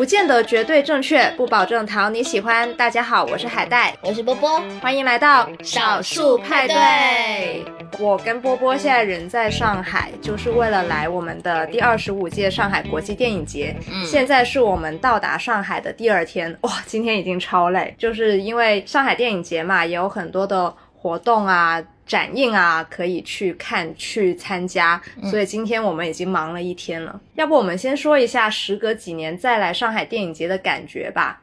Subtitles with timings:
[0.00, 2.74] 不见得绝对正确，不保证讨你喜欢。
[2.74, 7.62] 大家好，我是海带，我是波波，欢迎来到少数派对。
[7.98, 13.76] 我跟波波现在人在上海，就是为了来我们的第二十五届上海国际电影节。
[13.92, 21.78] 嗯现在是我们到达上海的第二天，哇，今天已经超累，就是因为上海电影节嘛，也有很多的活动啊。
[22.10, 25.00] 展映啊，可以去看、去参加，
[25.30, 27.20] 所以今天我们已经忙了一天了。
[27.36, 31.40] 要不我们先说一下，时隔几年再来上海电影节的感觉吧。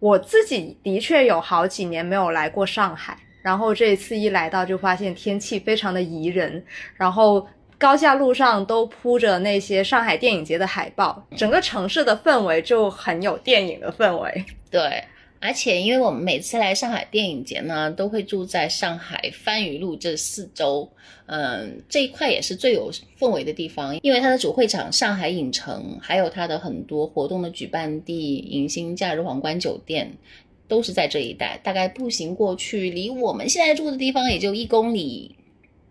[0.00, 6.64] 我自己的确有好几年没有来过上海，然后这一次一来到就发现天气非常的宜人，
[6.96, 7.46] 然后
[7.78, 14.44] 高架路上都铺着那些上海电影节的海报，整个城市的氛围就很有电影的氛围。
[14.68, 15.04] 对，
[15.40, 20.88] 而且因为我们每次来上海电影节呢，都会住在上海番禺路这四周，
[21.26, 30.12] 嗯，这一块也是最有氛围的地方，因为它的主会场上海影城，还有它的很多活动的举办地迎新假日皇冠酒店。
[30.66, 35.34] 都是在这一带，大概步行过去，离我们现在住的地方也就一公里。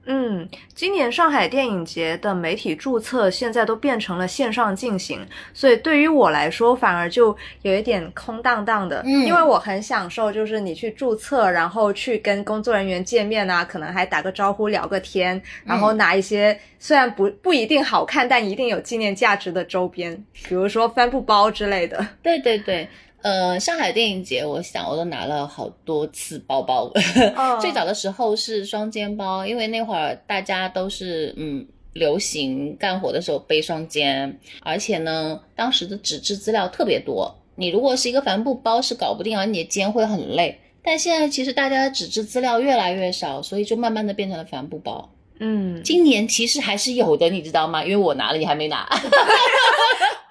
[0.08, 5.20] 嗯，今年上海电影节的媒体注册现在都变成了线上进行，
[5.54, 9.04] 所以对于我来说反而就有一点空荡荡的。
[9.06, 20.16] 嗯因为我很享受，就是你去注册，然后去跟工作人员见面啊，可能还打个招呼、聊个天，然后拿一些虽然不不一定好看，但一定有纪念价值的周边，
[20.48, 22.08] 比如说帆布包之类的。
[22.24, 22.88] 对对对，
[23.28, 26.90] 呃，上海电影节，我想我都拿了好多次包包。
[27.36, 40.58] 哦 最早的时候是双肩包，因为那会儿大家都是嗯流行干活的时候背双肩，而且呢，当时的纸质资料特别多，你如果是一个帆布包是搞不定，而你的肩会很累。
[40.82, 45.10] 但现在其实大家的纸质资料越来越少，所以就慢慢的变成了帆布包。
[45.42, 47.84] 嗯，今年其实还是有的，你知道吗？
[47.84, 48.88] 因为我拿了，你还没拿。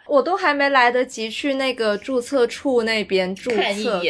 [0.07, 3.57] 我都还没来得及去那个注册处那边注册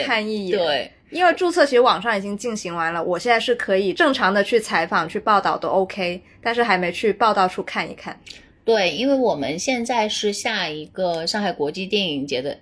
[0.04, 0.58] 看一眼。
[0.58, 8.18] 对，因为注册其实网上已经进行完了，我现在是可以正常的去采访、去报道都 OK，但是还没去报道处看一看。
[8.64, 12.58] 对，因为我们现在是下一个上海国际电影节的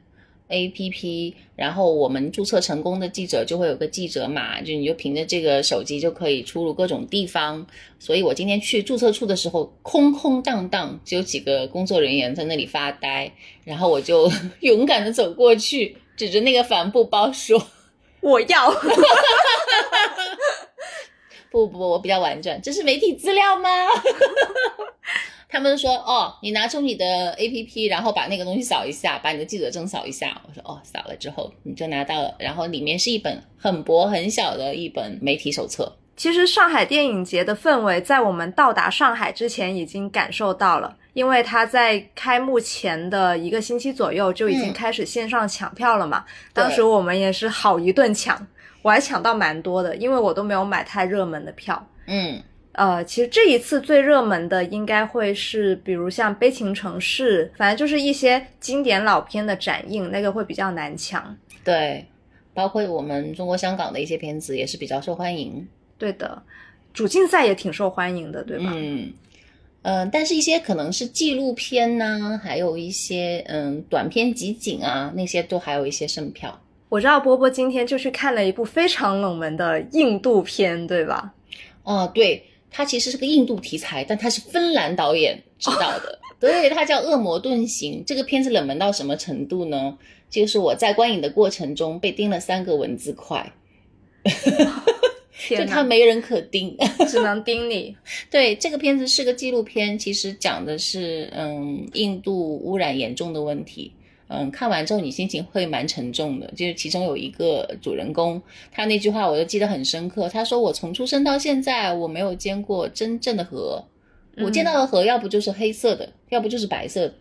[0.49, 7.66] APP，然后我们注册成功的记者就会有个记者码，就你就凭着这个手机就可以出入各种地方。
[7.99, 13.32] 所以我今天去注册处的时候，空空荡荡，只有几个工作人员在那里发呆，
[13.65, 17.69] 然后我就 勇敢的走过去，指着那个帆布包说。
[18.21, 18.72] 我要，
[21.50, 23.69] 不不不，我比较婉转，这是媒体资料吗？
[25.55, 30.37] 他们说哦，你拿出你的 A P P，然后把那个东西扫一下，把你的记者证扫一下。
[30.49, 35.97] 我说哦，扫了之后你就拿到了，然后里面是一本很薄很小的一本媒体手册。
[36.17, 46.25] 其实上海电影节的氛围在我们到达上海之前已经感受到了，因为它在开幕前的一个星期左右就已经嗯开始线上抢票了嘛。
[46.53, 48.45] 对当时我们也是好一顿抢，
[48.83, 51.87] 我还抢到蛮多的，因为我都没有买太热门的票。
[52.07, 52.43] 嗯，
[52.75, 61.37] 呃，其实这一次最热门的应该会是，比如像《悲情城市》，反正就是一些经典老片的展映，那个会比较难抢。
[61.65, 62.05] 对，
[62.53, 65.67] 包括我们中国香港的一些片子也是比较受欢迎。
[65.97, 66.43] 对的，
[66.93, 68.73] 主竞赛也挺受欢迎的，对吧？
[68.75, 69.12] 嗯。
[69.83, 76.59] 嗯，但是一些可能是纪录片呐、还有一些嗯短片集锦啊，那些都还有一些剩票。
[76.89, 81.35] 我知道波波今天就去看了一部非常冷门的印度片，对吧？
[81.83, 82.43] 哦，对，
[82.77, 88.01] 它其实是个印度题材，但它是芬兰导演执导的， 对，它叫《恶魔遁形》。
[88.05, 89.97] 这个片子冷门到什么程度呢？
[90.29, 93.53] 就是我在观影的过程中被钉了三个文字块，
[94.27, 96.77] 就天哪，它没人可盯。
[97.09, 97.97] 只能 盯你。
[98.29, 103.93] 对，这个片子是个纪录片，其实讲的是嗯印度污染严重的问题。
[104.37, 106.50] 嗯，看完之后你心情会蛮沉重的。
[106.56, 108.41] 就是其中有一个主人公，
[108.72, 110.28] 他那句话我都记得很深刻。
[110.28, 113.84] 他说：“我从出生到现在，我没有见过真正的河，
[114.39, 117.15] 我见到的河要不就是黑色的，要不就是白色的。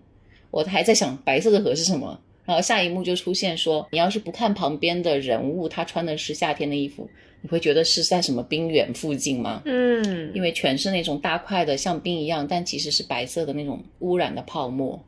[0.51, 7.09] 我还在想白色的河是什么。”然后下一幕就出现说：“你要是不看旁边的人物，他穿的是夏天的衣服，
[7.41, 14.99] 你会觉得是在什么冰原附近吗？”嗯，因为全是那种大块的，像冰一样，但其实是白色的那种污染的泡沫，哦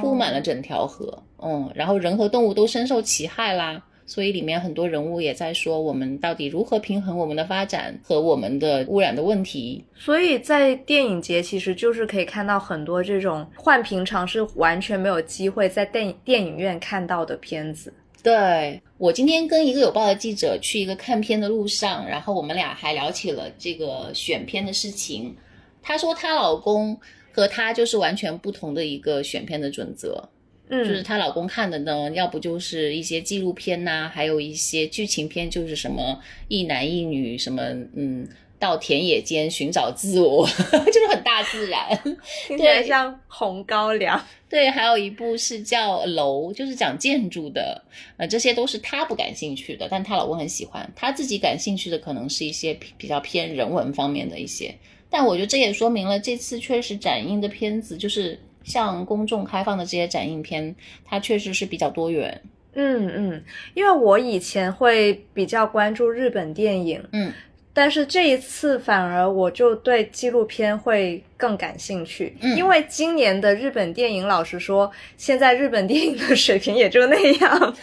[0.00, 1.22] 铺满了整条河。
[1.38, 3.82] 嗯，然后人和动物都深受其害啦。
[4.04, 9.82] 所以里面很多人物也在说，我们到底如何平衡我们的发展和我们的污染的问题。
[9.94, 17.94] 所以在电影节其实就是可以看到很多这种换平常是完全没有机会在电影电影院看到的片子。
[18.22, 25.34] 对我今天跟一个有报的记者去一个看片的路上，然后我们俩还聊起了这个选片的事情。
[25.80, 26.98] 她说她老公
[27.32, 30.28] 和她就是完全不同的一个选片的准则。
[30.68, 37.62] 嗯，就是她老公看的呢，要不就是一些纪录片呐、还有一些剧情片，就是什么一男一女，什么
[37.94, 38.26] 嗯，
[38.58, 40.46] 到田野间寻找自我，
[40.86, 41.88] 就是很大自然。
[42.46, 44.24] 听起来对像红高粱。
[44.48, 47.82] 对，还有一部是叫《楼》，就是讲建筑的，
[48.18, 50.90] 呃，这些都是她不感兴趣的，但她老公很喜欢。
[50.94, 54.74] 她自己感兴趣的可能是一些比比较偏人文方面的一些，
[55.12, 60.74] 但我觉得这也说明了这次确实展映的片子，就是向公众开放的这些展映片，
[61.04, 62.40] 它确实是比较多元。
[62.74, 63.44] 嗯嗯，
[63.74, 67.30] 因为我以前会比较关注日本电影，嗯，
[67.74, 77.76] 但是这一次反而我就对纪录片会更感兴趣，嗯因为今年的日本电影，老实说，现在日本电影的水平也就那样，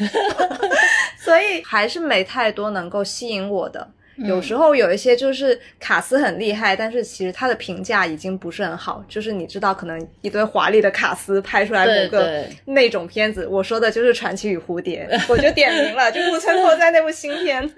[1.24, 3.88] 所以还是没太多能够吸引我的。
[4.26, 9.04] 有时候有一些就是卡斯很厉害，但是其实他的评价已经不是很好。
[9.08, 17.70] 就是你知道，可能一堆华丽的卡斯拍出来对某个那种片子，我说的就是《传奇与蝴蝶》，我就点名了，就木村 拓哉那部新片。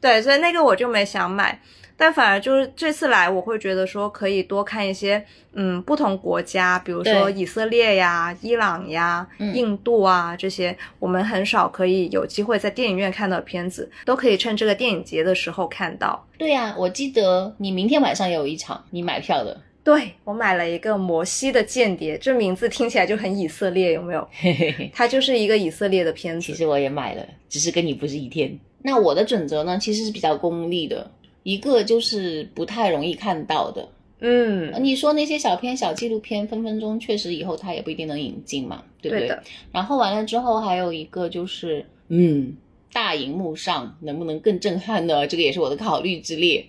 [0.00, 1.60] 对，所以那个我就没想买，
[2.00, 5.22] 但反而就是这次来，我会觉得说可以多看一些，
[5.52, 16.24] 嗯，不同国家，比如说以色列呀、伊朗呀、嗯印度啊这些，我们很少可以有机会在电影院看到的片子，都可以趁这个电影节的时候看到。
[16.38, 24.28] 对呀、我记得你明天晚上也有一场，你买票的，对我买了一个摩西的间谍，这名字听起来就很以色列，有没有？
[24.32, 24.88] 嘿嘿嘿。
[24.94, 26.46] 它就是一个以色列的片子。
[26.46, 28.56] 其实我也买了，只是跟你不是一天。
[28.80, 31.10] 那我的准则呢，其实是比较功利的，
[31.48, 33.88] 一个就是不太容易看到的。
[34.20, 39.28] 嗯，你说那些小片、小纪录片，分分钟确实以后它也不一定能引进嘛，对不对？
[39.28, 39.38] 对。
[39.72, 42.54] 然后完了之后，还有一个就是，嗯，
[42.92, 45.26] 大荧幕上能不能更震撼呢？
[45.26, 46.66] 这个也是我的考虑之列。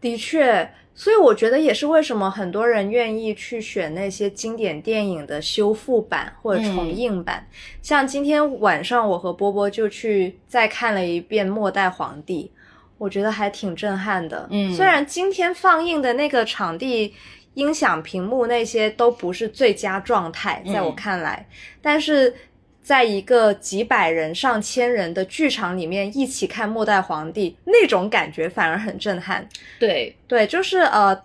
[0.00, 7.46] 的确，所以我觉得也是为什么很多人愿意去选那些经典电影的修复版或者重映版。
[7.80, 12.50] 像今天晚上我和波波就去再看了一遍《末代皇帝》，
[13.00, 14.46] 我觉得还挺震撼的。
[14.52, 17.12] 嗯虽然今天放映的那个场地。
[17.54, 21.44] 音响、屏幕那些都不是最佳状态，在我嗯看来，
[21.82, 22.32] 但是
[22.80, 29.46] 在一个几百人、上千人的剧场里面一起看《末代皇帝》，那种感觉反而很震撼。
[29.80, 31.20] 对，对，就是呃，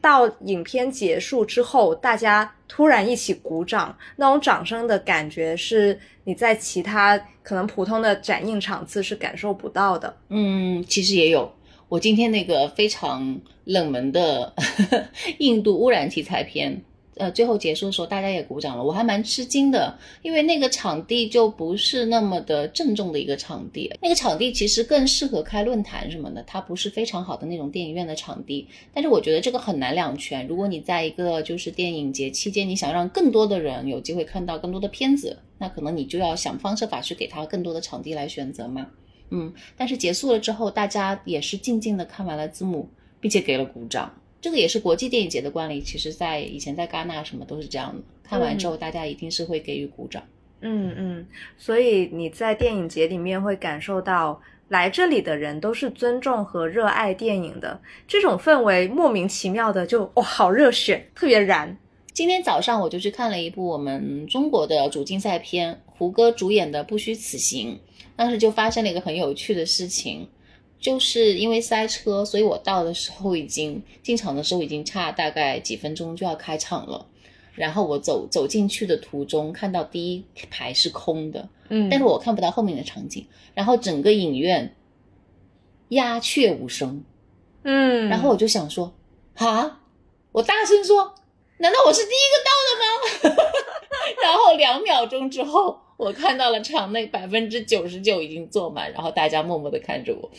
[0.00, 10.16] 到影片结束之后，大家突然一起鼓掌，那种掌声的感觉是你在其他可能普通的展映场次是感受不到的。
[10.28, 11.52] 嗯，其实也有。
[11.88, 14.54] 我今天那个非常冷门的
[15.38, 16.80] 印度污染题材片，
[17.20, 28.66] 呃，最后结束的时候大家也鼓掌了，我还蛮吃惊的，因为那个场地就不是那么的郑重的一个场地，那个场地其实更适合开论坛什么的，它不是非常好的那种电影院的场地。
[28.94, 38.86] 但是我觉得这个很难两全，如果你在一个就是电影节期间，你想让更多的人有机会看到更多的片子，那可能你就要想方设法去给他更多的场地来选择嘛。
[39.28, 42.88] 嗯，但是结束了之后，大家也是静静的看完了字幕，
[43.20, 44.19] 并且给了鼓掌。
[44.40, 50.22] 这个也是国际电影节的惯例，其实在以前在戛纳什么都是这样的，看完之后大家一定是会给予鼓掌。
[50.60, 51.26] 嗯嗯，
[51.56, 54.40] 所以你在电影节里面会感受到。
[54.70, 61.76] 来这里的人都是尊重和热爱电影的，这种氛围莫名其妙的就哇，好热血，特别燃。
[62.12, 67.74] 今天早上我就去看了一部我们中国的主竞赛片，胡歌主演的《不虚此行》。
[68.14, 70.28] 当时就发生了一个很有趣的事情，
[70.80, 77.06] 就是因为塞车，所以我到的时候已经进场的时候已经差大概几分钟就要开场了。
[77.54, 83.26] 然后我走走进去的途中，看到第一排是空的，嗯但是我看不到后面的场景。
[83.52, 84.74] 然后整个影院
[85.88, 87.04] 鸦雀无声，
[87.64, 88.94] 嗯，然后我就想说，
[89.34, 89.80] 啊，
[90.32, 91.14] 我大声说，
[91.58, 93.36] 难道我是第一个到的吗？
[94.22, 100.30] 然后两秒钟之后，我看到了场内百分之九十九已经坐满，然后大家默默的看着我。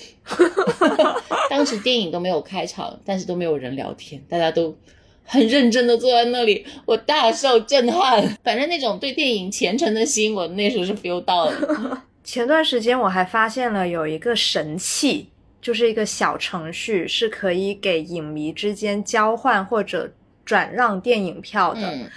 [1.51, 4.75] 当时电影都没有开场，但是都没有人聊天，大家都
[5.23, 8.27] 很认真的坐在那里，我大受震撼。
[8.43, 12.03] 反正那种对电影虔诚的心，我那时候是 feel 到了。
[12.25, 15.27] 前段时间我还发现了有一个神器，
[15.61, 20.11] 就是一个小程序，是可以给影迷之间交换或者
[20.43, 21.81] 转让电影票的。
[21.81, 22.09] 嗯，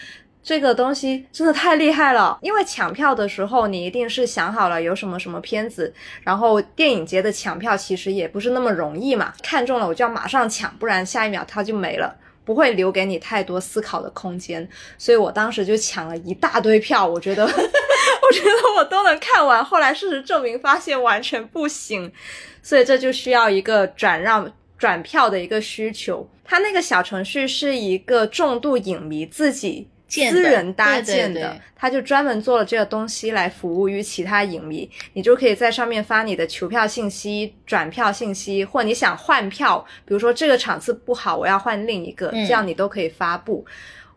[0.44, 12.14] 这个东西真的太厉害了，因为抢票的时候，你一定是想好了有什么什么片子，然后电影节的抢票其实也不是那么容易嘛，看中了我就要马上抢，不然下一秒它就没了。
[12.44, 19.64] 不会留给你太多思考的空间，所以我当时就抢了一大堆票，我觉得， 我觉得我都能看完。
[19.64, 22.12] 后来事实证明，发现完全不行，
[22.62, 26.28] 所以这就需要一个转让转票的一个需求。
[26.44, 43.64] 它那个小程序是一个重度影迷自己私人搭建的，对他就专门做了这个东西来服务于其他影迷，你就可以在上面发你的求票信息、转票信息，或你想换票，比如说这个场次不好，我要换另一个，嗯这样你都可以发布。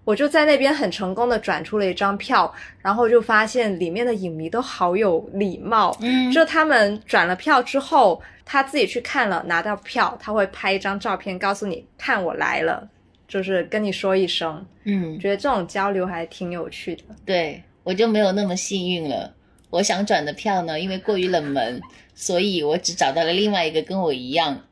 [0.06, 12.88] 我就在那边很成功的转出了一张票，然后就发现里面的影迷都好有礼貌，嗯，就他们转了票之后，他自己去看了，拿到票，他会拍一张照片告诉你看我来了，
[13.27, 14.65] 就是跟你说一声。
[14.86, 17.03] 嗯，觉得这种交流还挺有趣的。
[17.25, 19.34] 对我就没有那么幸运了。
[19.69, 21.81] 我想转的票呢，因为过于冷门，
[22.15, 24.65] 所以我只找到了另外一个跟我一样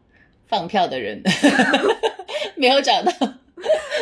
[0.47, 1.21] 放票的人，
[2.55, 3.11] 没有找到，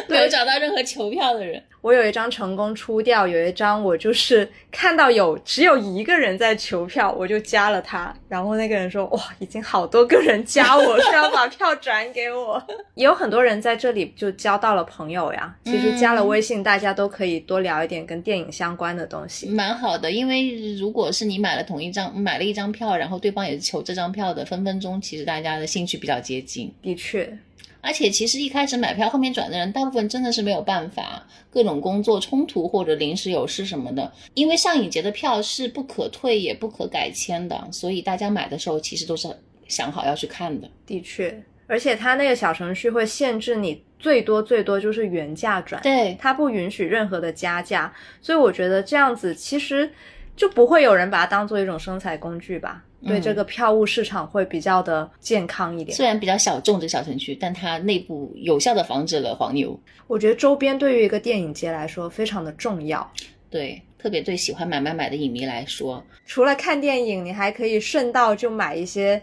[0.07, 1.63] 没有找到任何求票的人。
[1.83, 8.15] 我有一张成功出掉，有一张我就是看到有只有一个人在求票，我就加了他。
[8.29, 12.63] 然后那个人说：“哇，已经好多个人加我， 说要把票转给我。”
[12.95, 15.53] 也有很多人在这里就交到了朋友呀。
[15.65, 19.49] 其实加了微信，大家都可以多聊一点跟电影相关的东西。
[19.49, 26.73] 蛮好的，因为如果是你买了同一张买了一张票，然后对方也是求这张票的，分分钟其实大家的兴趣比较接近。
[26.81, 27.37] 的确，
[27.83, 34.09] 而且其实一开始买票后面转的人，大部分真的是没有办法，各种工作冲突或者临时有事什么的。
[34.33, 39.27] 因为上影节的票是不可退也不可改签的，所以大家买的时候其实都是
[39.67, 40.69] 想好要去看的。
[40.85, 49.91] 的确，而且它那个小程序会限制你最多最多就是原价转，对，它不允许任何的加价，所以我觉得这样子其实
[50.37, 52.85] 就不会有人把它当做一种生财工具吧。
[53.05, 55.95] 对嗯这个票务市场会比较的健康一点。
[55.95, 59.79] 虽然比较小众的小程序，但它内部有效的防止了黄牛。
[60.07, 63.09] 我觉得周边对于一个电影节来说非常的重要。
[63.49, 69.21] 对，特别对喜欢买买买的影迷来说，除了看电影，你还可以顺道就买一些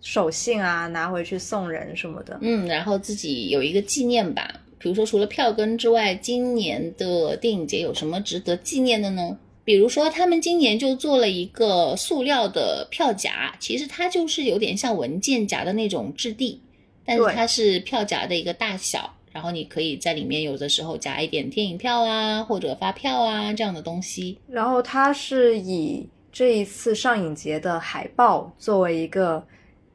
[0.00, 2.38] 手信啊，拿回去送人什么的。
[2.42, 4.48] 嗯，然后自己有一个纪念吧。
[4.80, 9.36] 比如说，除了票根之外，今年的电影节有什么值得纪念的呢？
[9.68, 16.58] 比如说，他们今年就做了一个塑料的票夹，其实它就是有点像文件夹的那种质地，
[17.04, 24.38] 但是它是票夹的一个大小，然后你可以在里面有的时候夹一点电影票啊，或者发票啊这样的东西。
[24.48, 29.46] 然后它是以这一次上影节的海报作为一个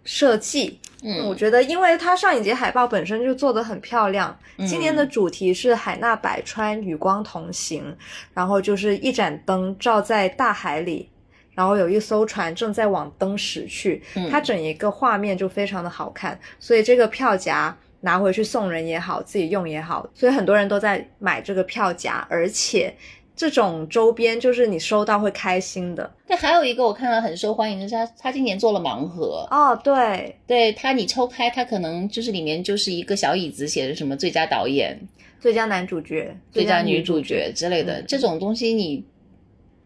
[0.03, 4.37] 设计，我嗯，觉得，因为它上影节海报本身就做得很漂亮。
[4.57, 7.95] 嗯今年的主题是海纳百川，与光同行，
[8.33, 11.09] 然后就是一盏灯照在大海里，
[11.53, 16.39] 然后有一艘船正在往灯驶去，嗯它整一个画面就非常的好看。
[16.59, 22.95] 所以这个票夹拿回去送人也好，自己用也好，所以很多人都在买这个票夹，而且
[23.43, 29.77] 这种周边就是你收到会开心的但还有一个我看到很受欢迎的是他，他今年做了盲盒，哦。
[29.83, 34.97] 对，对他，你抽开他可能就是里面就是一个小椅子，写着什么最佳导演、
[35.41, 39.03] 最佳男主角、最佳女女主角之类的、嗯这种东西你。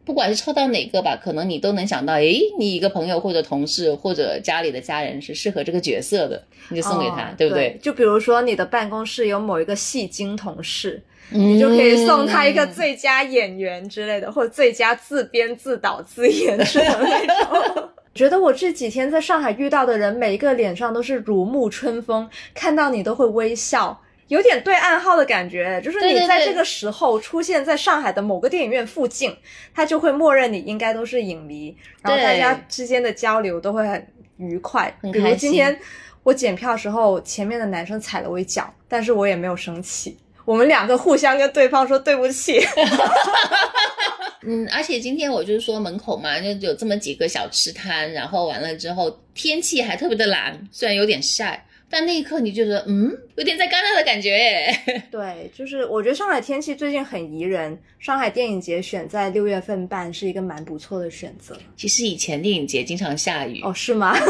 [0.07, 7.77] 不管是抽到哪个吧，可能你都能想到，诶，你一个朋友或者同事或者家里的家人是适合这个角色的，你就送给他，哦对不对？
[7.81, 17.89] 就比如说你的办公室有某一个戏精同事，你你就可以送他一个最佳演员之类的，或者最佳自编自导自演之类的那种。
[18.15, 24.01] 觉得我这几天在上海遇到的人，每一个脸上都是如沐春风，看到你都会微笑。
[24.27, 29.35] 有点对暗号的感觉，就是你在这个时候出现在上海的某个电影院附近，
[29.73, 34.07] 他就会默认你应该都是影迷，然后大家之间的交流都会很
[34.37, 34.93] 愉快。
[35.13, 35.77] 比如今天
[36.23, 40.17] 我检票时候，前面的男生踩了我一脚，但是我也没有生气。
[40.43, 42.59] 我们两个互相跟对方说对不起。
[44.43, 54.77] 嗯，而且今天我就是说门口嘛，就有这么几个小吃摊，然后完了之后天气还特别的蓝，虽然有点晒，但那一刻你就觉得嗯，有点在戛纳的感觉耶。
[55.09, 61.57] 对，就是我觉得上海天气最近很宜人，上海电影节选在六月份办是一个蛮不错的选择。
[61.75, 64.15] 其实以前电影节经常下雨，哦，是吗？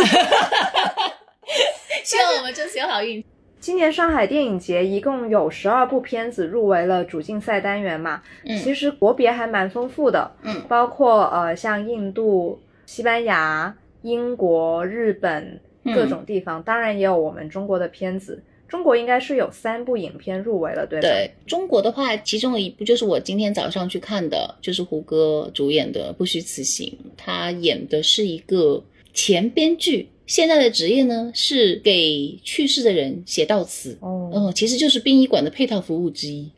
[2.03, 3.23] 希望我们这次有好运。
[3.59, 15.59] 今年上海电影节一共有十二部片子入围了主竞赛单元嘛，嗯其实国别还蛮丰富的，嗯包括呃像印度、西班牙、英国、日本嗯
[15.94, 18.44] 各种地方，当然也有我们中国的片子。
[18.67, 21.08] 中国应该是有三部影片入围了，对吧？
[21.08, 30.10] 对中国的话，其中的一部就是我今天早上去看的，就是胡歌主演的《不虚此行》，他演的是一个前编剧。
[30.25, 36.51] 现在的职业呢是给去世的人写悼词，哦，哦，其实就是殡仪馆的配套服务之一，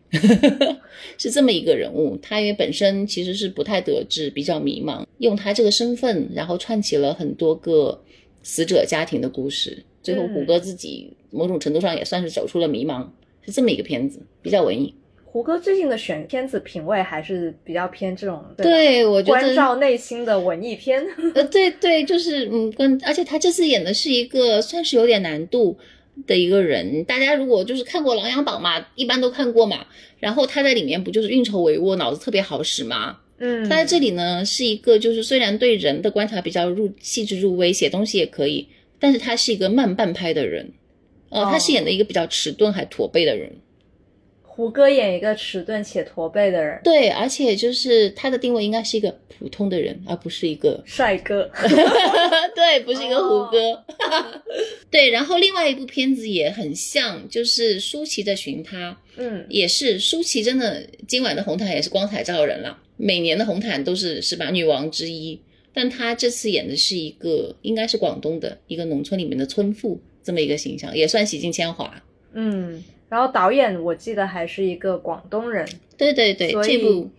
[1.19, 2.17] 是这么一个人物。
[2.19, 8.01] 他因为本身其实是不太得志，比较迷茫，用他这个身份，然后串起了很多个
[8.43, 9.83] 死者家庭的故事。
[10.01, 13.07] 最后，嗯胡歌自己某种程度上也算是走出了迷茫，
[13.41, 14.95] 是这么一个片子，比较文艺。
[15.25, 21.05] 胡歌最近的选片子品味还是比较偏这种对对，我觉得关照内心的文艺片。
[21.35, 25.77] 呃，对对，就是嗯，跟而且他这次演的是一个算是有点难度
[26.25, 27.03] 的一个人。
[27.03, 29.85] 大家如果就是看过《琅琊榜》嘛，一般都看过嘛。
[30.17, 33.19] 然后他在里面不就是运筹帷幄，脑子特别好使嘛。
[33.39, 38.67] 嗯，他在这里呢是一个就是虽然对人的观察比较入细致入微，写东西也可以，
[38.99, 40.71] 但是他是一个慢半拍的人。
[41.29, 43.51] 哦，他是哦演的一个比较迟钝还驼背的人。
[44.41, 51.49] 胡歌演一个迟钝且驼背的人，对，而且就是他的定位应该是一个普通的人，而不是一个帅哥。
[52.53, 53.71] 对，不是一个胡歌。
[53.71, 54.41] 哦
[54.91, 65.39] 对，然后另外一部片子也很像，就是舒淇的《寻他》，嗯，也是舒淇真的今晚的红毯也是光彩照人了，每年的红毯都是是吧女王之一，
[65.73, 72.01] 但她这次演的是一个应该是广东的一个农村里面的村妇这么一个形象，也算洗尽铅华。
[72.31, 77.09] 嗯，然后导演我记得还是一个广东人，对对对，所以这部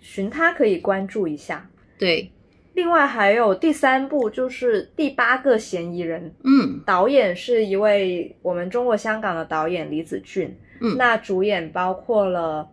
[0.00, 1.68] 寻他可以关注一下。
[1.98, 2.30] 对，
[2.74, 6.80] 另外还有第三部就是第八个嫌疑人，嗯。
[6.86, 10.96] 导演是一位我们中国香港的导演李子俊，嗯。
[10.98, 12.68] 那主演包括了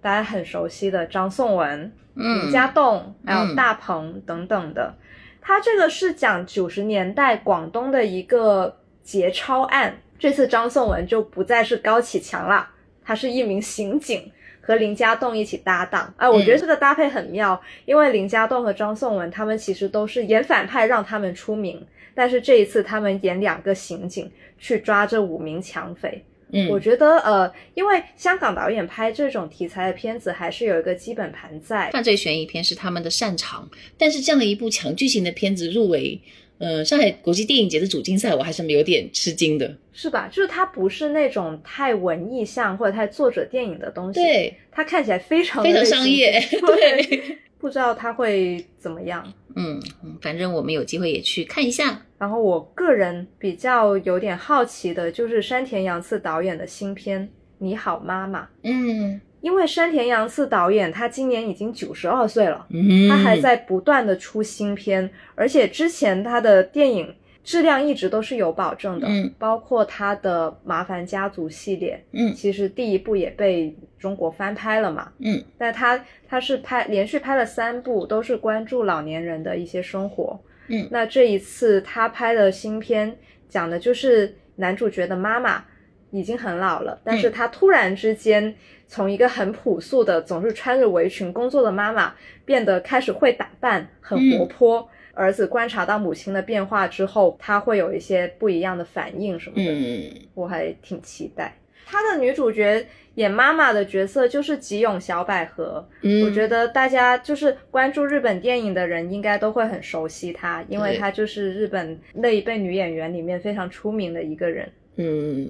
[0.00, 2.46] 大家很熟悉的张颂文、嗯。
[2.46, 3.56] 李家栋，还有嗯。
[3.56, 4.94] 大鹏等等的。
[5.40, 12.68] 他这个是讲九十年代广东的一个劫钞案，这次张颂文就不再是高启强了，
[13.04, 14.30] 他是一名刑警。
[14.60, 21.86] 和林家栋一起搭档，哎，我觉得这个搭配很妙，因为林家栋和张颂文他们其实都是演反派让他们出名，
[22.16, 36.20] 但是这一次他们演两个刑警去抓这五名抢匪，嗯，我觉得呃，因为香港导演拍这种题材的片子还是有一个基本盘在，犯罪悬疑片是他们的擅长，但是这样的一部强剧情的片子入围，
[36.58, 39.76] 呃，上海国际电影节的主竞赛，我还是有点吃惊的。
[39.92, 40.28] 是吧？
[40.30, 49.26] 就是它不是那种太文艺向或者太作者电影的东西，，对，它看起来非常非常商业 对，不知道它会怎么样。
[49.56, 52.00] 嗯，嗯反正我们有机会也去看一下。
[52.16, 57.22] 然后我个人比较有点好奇的就是山田洋次导演的新片
[57.58, 62.64] 《你好妈妈》，嗯因为山田洋次导演他今年已经九十二岁了。
[62.70, 67.12] 嗯，他还在不断的出新片，而且之前他的电影
[67.46, 80.38] 质量一直都是有保证的，嗯包括他的《麻烦家族》系列，嗯其实第一部也被中国翻拍了嘛，嗯但他他是拍连续拍了三部，都是关注老年人的一些生活。
[80.66, 83.16] 嗯那这一次他拍的新片
[83.48, 85.64] 讲的就是男主角的妈妈
[86.10, 88.52] 已经很老了，但是他突然之间
[88.88, 92.12] 从一个很朴素的总是穿着围裙工作的妈妈，
[92.44, 94.88] 变得开始会打扮，很活泼。
[95.16, 100.12] 儿子观察到母亲的变化之后，他会有一些不一样的反应什么的，嗯。
[100.34, 101.56] 我还挺期待。
[101.88, 114.68] 他的女主角演妈妈的角色就是吉永小百合，嗯，我觉得大家就是关注日本电影的人，应该都会很熟悉她，因为她就是日本那一辈女演员里面非常出名的一个人。
[114.96, 115.48] 嗯，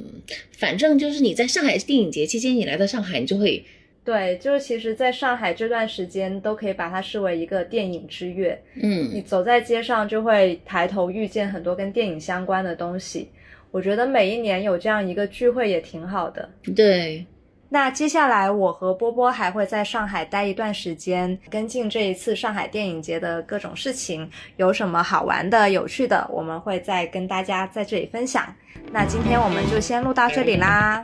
[0.59, 3.65] 反正就是你在上海电影节期间，你来到上海，你就会
[4.07, 8.57] 对，就是其实在上海这段时间，都可以把它视为一个电影之月。
[8.77, 13.29] 嗯你嗯走在街上，就会抬头遇见很多跟电影相关的东西。
[13.73, 16.49] 我觉得每一年有这样一个聚会也挺好的。
[16.77, 17.27] 对，
[17.69, 28.55] 那接下来我和波波还会在上海待一段时间，跟进这一次上海电影节的各种事情，有什么好玩的、有趣的，我们会再跟大家在这里分享。
[28.92, 31.03] 那今天我们就先录到这里啦，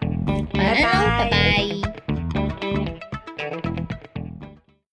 [0.55, 0.89] 晚安喽，
[1.19, 2.02] 拜拜